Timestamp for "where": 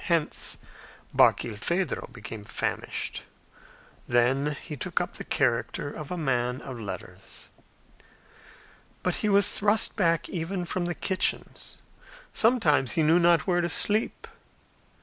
13.45-13.61